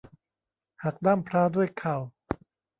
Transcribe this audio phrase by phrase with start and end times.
[0.83, 1.97] หักด้ามพร้าด้วยเข่า